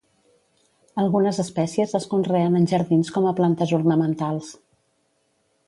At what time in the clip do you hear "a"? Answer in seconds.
3.33-3.35